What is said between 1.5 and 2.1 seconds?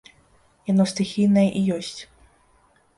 і ёсць.